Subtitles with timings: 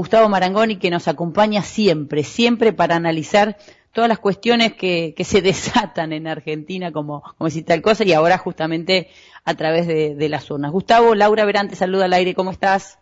[0.00, 3.58] Gustavo Marangoni, que nos acompaña siempre, siempre para analizar
[3.92, 8.14] todas las cuestiones que, que se desatan en Argentina, como, como decir tal cosa, y
[8.14, 9.08] ahora justamente
[9.44, 10.72] a través de, de las urnas.
[10.72, 12.98] Gustavo, Laura Verante, saluda al aire, ¿cómo estás?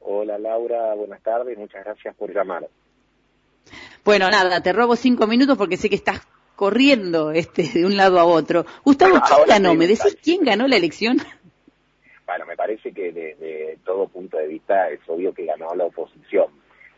[0.00, 2.68] Hola Laura, buenas tardes, muchas gracias por llamar.
[4.04, 6.20] Bueno, nada, te robo cinco minutos porque sé que estás
[6.56, 8.66] corriendo este de un lado a otro.
[8.84, 9.74] Gustavo, ¿quién ganó?
[9.74, 11.16] ¿Me decís quién ganó la elección?
[12.34, 16.46] Bueno, me parece que desde todo punto de vista es obvio que ganó la oposición.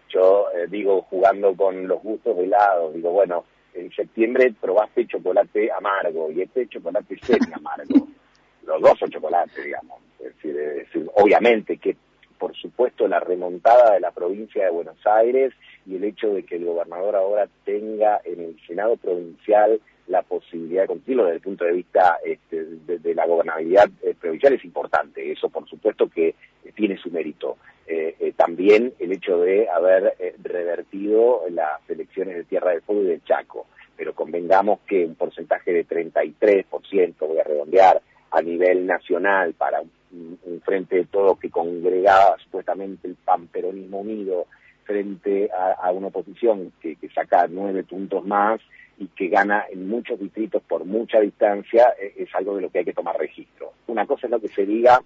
[0.08, 5.70] Yo eh, digo, jugando con los gustos de lado, digo, bueno, en septiembre probaste chocolate
[5.70, 8.08] amargo y este chocolate semi amargo.
[8.66, 10.00] Los dos son chocolates, digamos.
[10.20, 11.98] Es decir, es decir, obviamente que
[12.38, 15.52] por supuesto la remontada de la provincia de Buenos Aires
[15.84, 20.82] y el hecho de que el gobernador ahora tenga en el Senado provincial la posibilidad
[20.82, 25.30] de cumplirlo desde el punto de vista este, de, la gobernabilidad eh, provincial es importante.
[25.30, 26.34] Eso, por supuesto, que
[26.74, 27.56] tiene su mérito.
[27.86, 33.06] Eh, eh, también el hecho de haber revertido las elecciones de Tierra del Fuego y
[33.06, 33.66] del Chaco.
[33.96, 40.60] Pero convengamos que un porcentaje de 33%, voy a redondear, a nivel nacional para un,
[40.64, 44.46] frente de todo que congregaba supuestamente el pamperonismo unido
[44.84, 48.60] frente a, una oposición que, saca nueve puntos más
[48.98, 52.78] y que gana en muchos distritos por mucha distancia, eh, es, algo de lo que
[52.80, 53.72] hay que tomar registro.
[53.88, 55.00] Una cosa es lo que se diga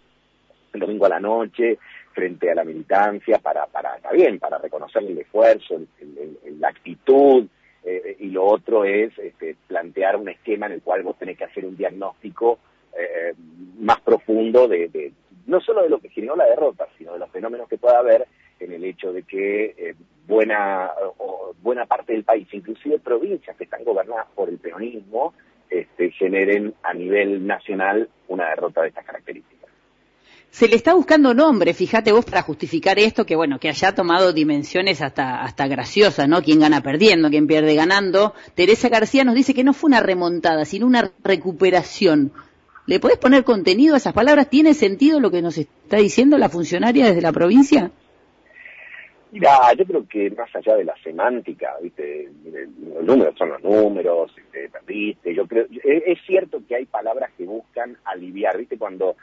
[0.72, 1.78] el domingo a la noche
[2.12, 5.80] frente a la militancia para, para está bien, para reconocer el esfuerzo,
[6.58, 7.46] la actitud,
[7.82, 11.44] eh, y lo otro es este, plantear un esquema en el cual vos tenés que
[11.44, 12.58] hacer un diagnóstico
[12.96, 13.32] eh,
[13.78, 15.12] más profundo de,
[15.46, 18.26] no solo de lo que generó la derrota, sino de los fenómenos que pueda haber
[18.58, 19.94] en el hecho de que eh,
[20.30, 25.34] buena o buena parte del país, inclusive provincias que están gobernadas por el peronismo,
[25.68, 29.68] este, generen a nivel nacional una derrota de estas características.
[30.50, 34.32] Se le está buscando nombre, fíjate vos, para justificar esto, que bueno, que haya tomado
[34.32, 36.42] dimensiones hasta, hasta graciosas, ¿no?
[36.42, 38.34] Quién gana perdiendo, quién pierde ganando.
[38.54, 42.32] Teresa García nos dice que no fue una remontada, sino una recuperación.
[42.86, 44.50] ¿Le podés poner contenido a esas palabras?
[44.50, 47.92] ¿Tiene sentido lo que nos está diciendo la funcionaria desde la provincia?
[49.32, 52.28] Mira, yo creo que más allá de la semántica, ¿viste?
[52.94, 54.34] los números son los números,
[54.86, 55.34] ¿viste?
[55.34, 58.76] yo creo, es cierto que hay palabras que buscan aliviar, ¿viste?
[58.76, 59.16] Cuando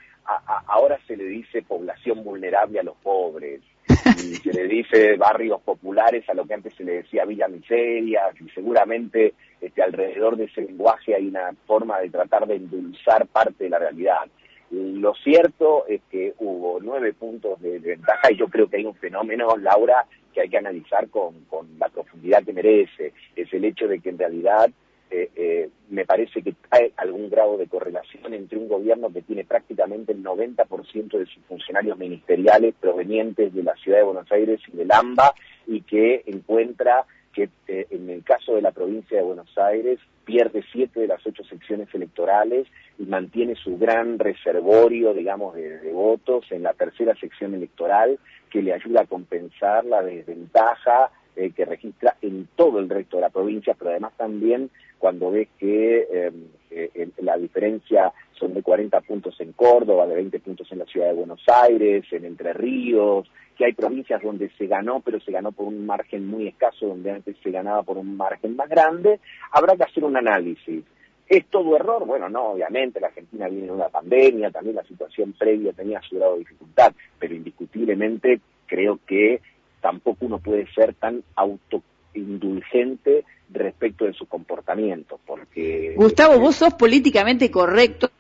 [0.68, 6.28] ahora se le dice población vulnerable a los pobres, y se le dice barrios populares
[6.30, 10.62] a lo que antes se le decía Villa Miseria, y seguramente este, alrededor de ese
[10.62, 14.28] lenguaje hay una forma de tratar de endulzar parte de la realidad.
[14.72, 18.96] Lo cierto es que hubo nueve puntos de, ventaja y yo creo que hay un
[18.96, 23.14] fenómeno, Laura, que hay que analizar con, con la profundidad que merece.
[23.36, 24.70] Es el hecho de que en realidad
[25.10, 29.46] eh, eh, me parece que hay algún grado de correlación entre un gobierno que tiene
[29.46, 34.76] prácticamente el 90% de sus funcionarios ministeriales provenientes de la ciudad de Buenos Aires y
[34.76, 35.34] del AMBA
[35.66, 37.06] y que encuentra
[37.38, 41.24] que eh, en el caso de la provincia de Buenos Aires pierde siete de las
[41.24, 42.66] ocho secciones electorales
[42.98, 48.18] y mantiene su gran reservorio, digamos, de, votos en la tercera sección electoral
[48.50, 53.22] que le ayuda a compensar la desventaja eh, que registra en todo el resto de
[53.22, 56.32] la provincia, pero además también cuando ves que eh,
[56.70, 61.08] eh, la diferencia son de 40 puntos en Córdoba, de 20 puntos en la ciudad
[61.08, 65.52] de Buenos Aires, en Entre Ríos, que hay provincias donde se ganó, pero se ganó
[65.52, 69.20] por un margen muy escaso, donde antes se ganaba por un margen más grande,
[69.52, 70.84] habrá que hacer un análisis.
[71.28, 72.06] ¿Es todo error?
[72.06, 76.16] Bueno, no, obviamente, la Argentina viene de una pandemia, también la situación previa tenía su
[76.16, 79.42] grado de dificultad, pero indiscutiblemente creo que
[79.82, 85.94] tampoco uno puede ser tan autoindulgente respecto de su comportamiento, porque...
[85.96, 88.12] Gustavo, vos sos políticamente correcto,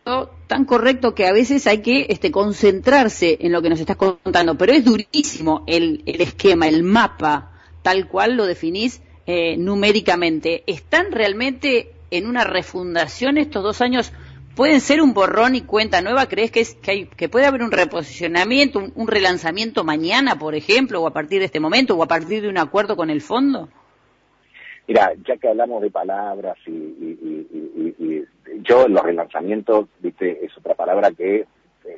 [0.48, 4.58] tan correcto que a veces hay que este, concentrarse en lo que nos estás contando,
[4.58, 7.52] pero es durísimo el, el esquema, el mapa,
[7.82, 10.64] tal cual lo definís eh, numéricamente.
[10.68, 14.14] ¿Están realmente en una refundación estos dos años
[14.56, 16.28] pueden ser un borrón y cuenta nueva?
[16.28, 21.02] ¿Crees que, es, que, hay, que puede haber un reposicionamiento, un, relanzamiento mañana, por ejemplo,
[21.02, 23.68] o a partir de este momento, o a partir de un acuerdo con el fondo?
[24.88, 28.25] Mira, ya que hablamos de palabras y,
[28.63, 31.45] yo los relanzamientos, viste, es otra palabra que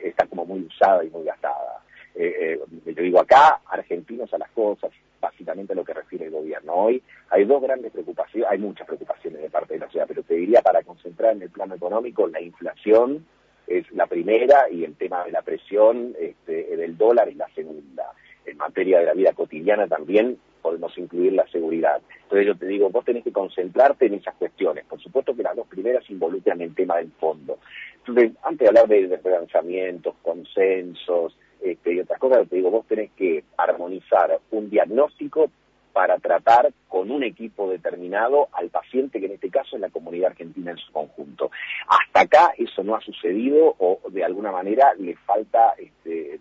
[0.03, 1.81] está como muy usada y muy gastada.
[2.15, 4.91] Eh, eh, yo digo acá, argentinos a las cosas,
[5.21, 6.74] básicamente a lo que refiere el gobierno.
[6.74, 10.36] Hoy hay dos grandes preocupaciones, hay muchas preocupaciones de parte de la ciudad, pero te
[10.36, 13.25] diría para concentrar en el plano económico, la inflación
[13.68, 18.12] es la primera y el tema de la presión este, del dólar es la segunda.
[18.45, 20.39] En materia de la vida cotidiana también
[20.79, 22.01] podemos incluir la seguridad.
[22.23, 24.85] Entonces yo te digo, vos tenés que concentrarte en esas cuestiones.
[24.85, 27.59] Por supuesto que las dos primeras involucran el tema del fondo.
[27.97, 33.11] Entonces, antes de hablar de, de consensos, este, y otras cosas, te digo, vos tenés
[33.11, 35.51] que armonizar un diagnóstico
[35.91, 40.31] para tratar con un equipo determinado al paciente, que en este caso es la comunidad
[40.31, 41.51] argentina en su conjunto.
[41.87, 46.39] Hasta acá eso no ha sucedido o de alguna manera le falta, este,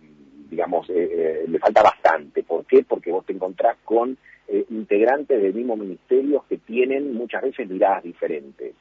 [0.50, 2.42] digamos, eh, eh, le falta bastante.
[2.42, 2.84] ¿Por qué?
[2.84, 4.16] Porque vos te encontrás con
[4.46, 8.74] eh, integrantes del mismo ministerio que tienen muchas veces miradas diferentes.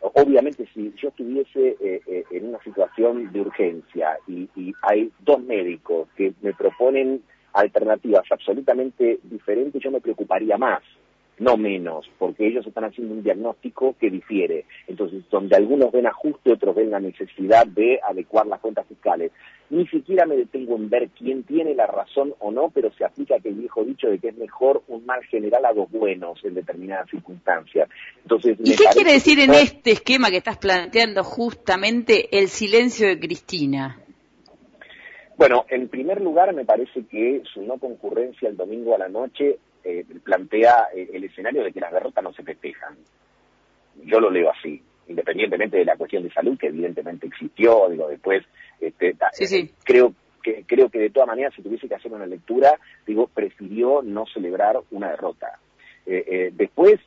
[0.00, 1.78] Obviamente, si yo estuviese
[2.30, 7.22] en una situación de urgencia y hay dos médicos que me proponen
[7.54, 10.82] alternativas absolutamente diferentes, yo me preocuparía más,
[11.38, 14.64] no menos, porque ellos están haciendo un diagnóstico que difiere.
[14.86, 19.32] Entonces, donde algunos ven ajuste, otros ven la necesidad de adecuar las cuentas fiscales.
[19.70, 23.36] Ni siquiera me detengo en ver quién tiene la razón o no, pero se aplica
[23.36, 27.10] aquel viejo dicho de que es mejor un mal general a dos buenos en determinadas
[27.10, 27.88] circunstancias.
[28.22, 33.18] Entonces, ¿Y qué quiere decir en este esquema que estás planteando justamente el silencio de
[33.18, 33.98] Cristina?
[35.36, 39.58] Bueno, en primer lugar me parece que su no concurrencia el domingo a la noche
[39.84, 42.96] eh, plantea eh, el escenario de que las derrotas no se festejan.
[44.04, 48.44] Yo lo leo así, independientemente de la cuestión de salud que evidentemente existió, digo, después
[48.80, 52.78] este, eh, creo que creo que de todas maneras si tuviese que hacer una lectura,
[53.06, 55.58] digo, prefirió no celebrar una derrota.
[56.04, 57.00] después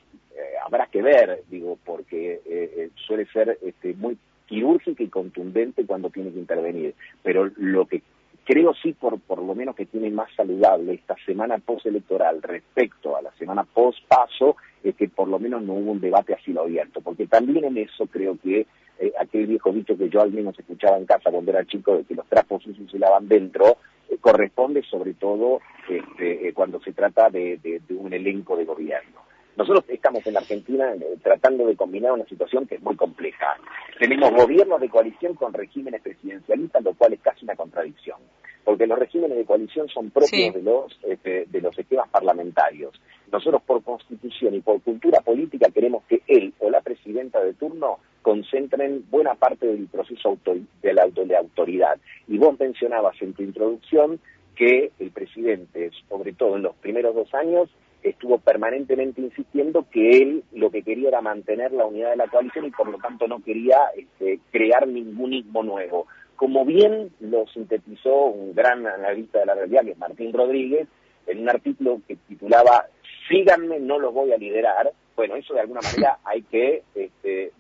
[0.65, 6.39] habrá que ver, digo, porque suele ser este, muy quirúrgica y contundente cuando tiene que
[6.39, 8.01] intervenir, pero lo que
[8.47, 13.21] creo sí por, por lo menos que tiene más saludable esta semana postelectoral respecto a
[13.21, 17.01] la semana post-paso es que por lo menos no hubo un debate así lo abierto,
[17.01, 18.65] porque también en eso creo que
[18.99, 22.05] eh, aquel viejo dicho que yo al menos escuchaba en casa cuando era chico de
[22.05, 23.79] que los trapos se lavan dentro,
[24.09, 25.59] eh, corresponde sobre todo
[25.89, 29.26] este, eh, cuando se trata de un elenco de gobierno.
[29.57, 33.57] Nosotros estamos en la Argentina eh, tratando de combinar una situación que es muy compleja.
[33.98, 38.19] Tenemos gobiernos de coalición con regímenes presidencialistas, lo cual es casi una contradicción,
[38.63, 42.94] porque los regímenes de coalición son propios de los este, de los esquemas parlamentarios.
[43.31, 47.98] Nosotros por constitución y por cultura política queremos que él o la presidenta de turno
[48.21, 51.04] concentren buena parte del proceso de la
[51.39, 51.98] autoridad.
[52.27, 54.19] Y vos mencionabas en tu introducción
[54.56, 57.69] que el presidente, sobre todo en los primeros dos años,
[58.03, 62.65] estuvo permanentemente insistiendo que él lo que quería era mantener la unidad de la coalición
[62.65, 66.07] y por lo tanto no quería este, crear ningún ismo nuevo.
[66.35, 70.88] Como bien lo sintetizó un gran analista de la realidad, que es Martín Rodríguez,
[71.25, 72.85] en un artículo que titulaba
[73.27, 74.91] Síganme, no los voy a liderar.
[75.15, 77.51] Bueno, eso de alguna manera hay que, este,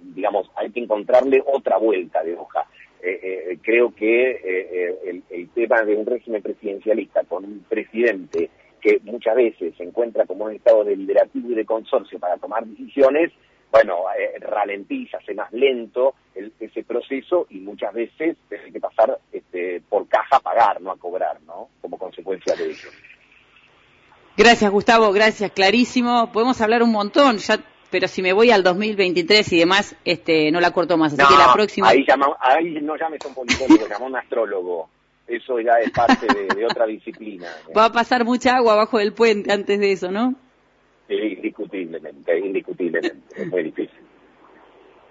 [0.00, 2.66] digamos, hay que encontrarle otra vuelta de hoja.
[3.02, 8.50] Eh, eh, creo que eh, el, el tema de un régimen presidencialista con un presidente
[8.86, 13.32] que muchas veces se encuentra como un estado deliberativo y de consorcio para tomar decisiones,
[13.72, 16.14] bueno, eh, ralentiza, hace más lento
[16.60, 20.96] ese proceso y muchas veces tiene que pasar este, por caja a pagar, no a
[20.96, 21.68] cobrar, ¿no?
[21.82, 22.88] Como consecuencia de ello.
[24.36, 26.30] Gracias, Gustavo, gracias, clarísimo.
[26.30, 27.58] Podemos hablar un montón, ya
[27.90, 31.12] pero si me voy al 2023 y demás, este, no la corto más.
[31.12, 31.88] Así que la próxima.
[31.88, 32.04] Ahí,
[32.40, 34.90] ahí no llames a un politólogo, llama a un astrólogo
[35.26, 37.48] eso ya es parte de, otra disciplina.
[37.76, 40.34] Va a pasar mucha agua abajo del puente antes de eso, ¿no?
[41.08, 44.00] indiscutiblemente, indiscutiblemente, es muy difícil.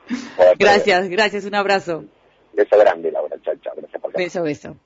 [0.59, 2.05] gracias, gracias, un abrazo.
[2.53, 4.77] Beso grande, Laura, chao, chao, gracias por Beso, beso.